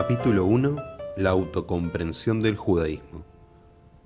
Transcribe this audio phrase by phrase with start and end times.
[0.00, 0.76] Capítulo 1.
[1.16, 3.24] La autocomprensión del judaísmo.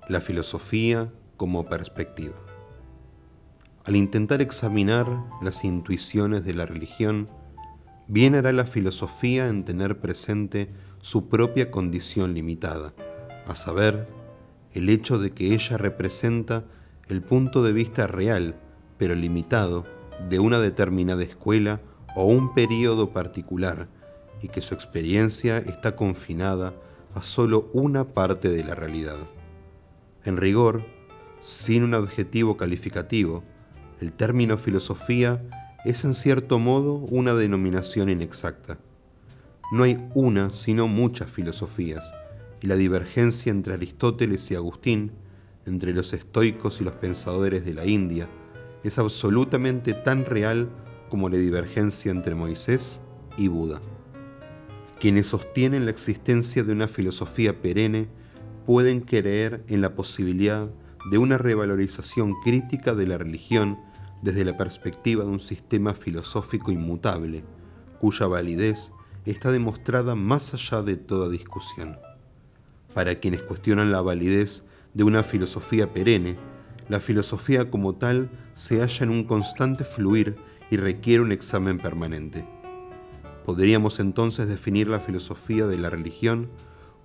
[0.09, 2.33] La filosofía como perspectiva.
[3.85, 5.05] Al intentar examinar
[5.39, 7.29] las intuiciones de la religión,
[8.07, 12.95] bien hará la filosofía en tener presente su propia condición limitada,
[13.45, 14.07] a saber,
[14.71, 16.65] el hecho de que ella representa
[17.07, 18.55] el punto de vista real,
[18.97, 19.85] pero limitado,
[20.27, 21.81] de una determinada escuela
[22.15, 23.89] o un período particular,
[24.43, 26.75] y que su experiencia está confinada
[27.15, 29.17] a solo una parte de la realidad.
[30.25, 30.85] En rigor,
[31.41, 33.43] sin un adjetivo calificativo,
[34.01, 35.41] el término filosofía
[35.85, 38.77] es en cierto modo una denominación inexacta.
[39.71, 42.13] No hay una, sino muchas filosofías,
[42.61, 45.13] y la divergencia entre Aristóteles y Agustín,
[45.65, 48.27] entre los estoicos y los pensadores de la India,
[48.83, 50.69] es absolutamente tan real
[51.09, 52.99] como la divergencia entre Moisés
[53.37, 53.81] y Buda.
[55.03, 58.07] Quienes sostienen la existencia de una filosofía perenne
[58.65, 60.69] pueden creer en la posibilidad
[61.11, 63.77] de una revalorización crítica de la religión
[64.21, 67.43] desde la perspectiva de un sistema filosófico inmutable,
[67.99, 68.93] cuya validez
[69.25, 71.97] está demostrada más allá de toda discusión.
[72.93, 74.63] Para quienes cuestionan la validez
[74.93, 76.37] de una filosofía perenne,
[76.87, 80.37] la filosofía como tal se halla en un constante fluir
[80.71, 82.62] y requiere un examen permanente.
[83.45, 86.49] Podríamos entonces definir la filosofía de la religión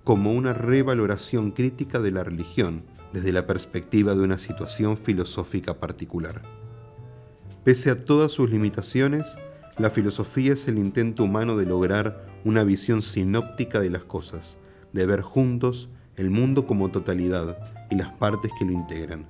[0.03, 6.43] como una revaloración crítica de la religión desde la perspectiva de una situación filosófica particular.
[7.63, 9.35] Pese a todas sus limitaciones,
[9.77, 14.57] la filosofía es el intento humano de lograr una visión sinóptica de las cosas,
[14.93, 17.57] de ver juntos el mundo como totalidad
[17.89, 19.27] y las partes que lo integran.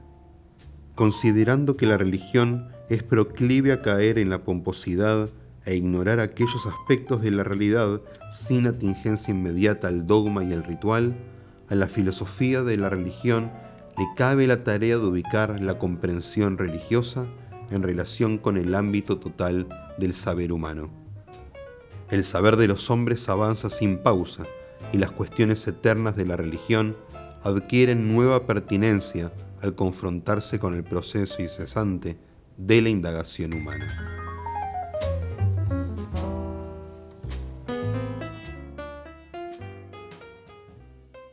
[0.96, 5.30] Considerando que la religión es proclive a caer en la pomposidad
[5.66, 11.18] e ignorar aquellos aspectos de la realidad sin atingencia inmediata al dogma y al ritual,
[11.70, 13.52] a la filosofía de la religión
[13.98, 17.28] le cabe la tarea de ubicar la comprensión religiosa
[17.70, 19.68] en relación con el ámbito total
[19.98, 20.90] del saber humano.
[22.10, 24.46] El saber de los hombres avanza sin pausa
[24.92, 26.98] y las cuestiones eternas de la religión
[27.44, 29.32] adquieren nueva pertinencia
[29.62, 32.18] al confrontarse con el proceso incesante
[32.58, 34.29] de la indagación humana.